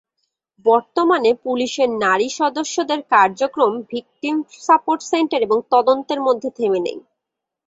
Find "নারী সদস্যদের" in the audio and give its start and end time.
2.03-2.99